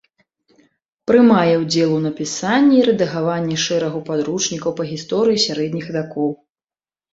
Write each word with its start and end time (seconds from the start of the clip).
Прымае 1.11 1.51
ўдзел 1.63 1.91
у 1.97 1.99
напісанні 2.05 2.75
і 2.79 2.87
рэдагаванні 2.89 3.59
шэрагу 3.65 4.03
падручнікаў 4.09 4.77
па 4.83 4.89
гісторыі 4.91 5.43
сярэдніх 5.47 5.85
вякоў. 6.01 6.29